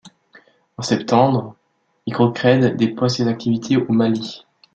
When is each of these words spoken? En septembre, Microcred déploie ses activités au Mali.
En 0.77 0.81
septembre, 0.81 1.55
Microcred 2.07 2.75
déploie 2.75 3.07
ses 3.07 3.27
activités 3.27 3.77
au 3.77 3.91
Mali. 3.93 4.47